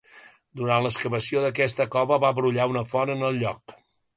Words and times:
Durant 0.61 0.85
l'excavació 0.85 1.43
d'aquesta 1.45 1.87
cova, 1.97 2.19
va 2.27 2.33
brollar 2.41 2.69
una 2.73 2.85
font 2.95 3.17
en 3.17 3.25
el 3.29 3.43
lloc. 3.45 3.79